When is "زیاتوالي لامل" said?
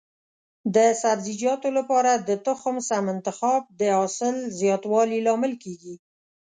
4.59-5.53